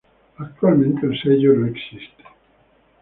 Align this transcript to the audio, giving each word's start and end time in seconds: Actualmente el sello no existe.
Actualmente 0.39 1.05
el 1.05 1.15
sello 1.21 1.53
no 1.53 1.67
existe. 1.67 2.23